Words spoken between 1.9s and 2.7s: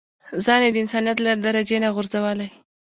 غورځولی.